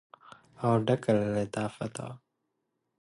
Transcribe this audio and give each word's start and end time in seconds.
او 0.63 0.71
ډکه 0.85 1.11
له 1.19 1.25
لطافت 1.35 1.93
وه. 2.03 2.13